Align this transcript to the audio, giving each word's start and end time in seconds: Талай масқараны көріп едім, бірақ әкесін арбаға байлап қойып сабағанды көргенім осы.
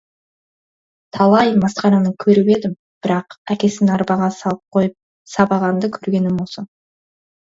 Талай 1.17 1.49
масқараны 1.63 2.13
көріп 2.23 2.49
едім, 2.53 2.73
бірақ 3.07 3.35
әкесін 3.55 3.91
арбаға 3.97 4.31
байлап 4.37 4.63
қойып 4.79 4.95
сабағанды 5.35 5.91
көргенім 5.99 6.41
осы. 6.47 6.65